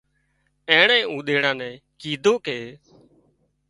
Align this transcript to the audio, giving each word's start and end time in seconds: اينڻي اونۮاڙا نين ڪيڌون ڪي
اينڻي 0.69 0.99
اونۮاڙا 1.11 1.51
نين 1.59 1.73
ڪيڌون 2.01 2.37
ڪي 2.45 2.59